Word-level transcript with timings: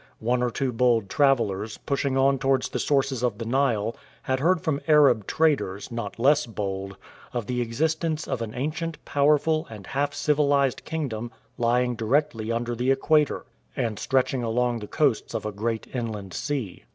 One 0.17 0.41
or 0.41 0.49
two 0.49 0.71
bold 0.73 1.09
travellers, 1.11 1.77
pushing 1.77 2.17
on 2.17 2.39
towards 2.39 2.69
the 2.69 2.79
sources 2.79 3.21
of 3.21 3.37
the 3.37 3.45
Nile, 3.45 3.95
had 4.23 4.39
heard 4.39 4.59
from 4.61 4.81
Arab 4.87 5.27
traders, 5.27 5.91
not 5.91 6.17
less 6.17 6.47
bold, 6.47 6.97
of 7.33 7.45
the 7.45 7.61
existence 7.61 8.27
of 8.27 8.41
an 8.41 8.55
ancient, 8.55 8.97
powerful, 9.05 9.67
and 9.69 9.85
half 9.85 10.15
civilized 10.15 10.85
kingdom 10.85 11.29
lying 11.55 11.95
directly 11.95 12.51
under 12.51 12.73
the 12.73 12.89
equator, 12.89 13.45
and 13.77 13.99
stretching 13.99 14.41
along 14.41 14.79
the 14.79 14.87
coasts 14.87 15.35
of 15.35 15.45
a 15.45 15.51
great 15.51 15.85
inland 15.93 16.33
sea. 16.33 16.83